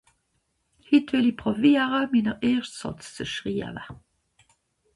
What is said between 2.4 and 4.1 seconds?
erschta Sàtz zu schriwa.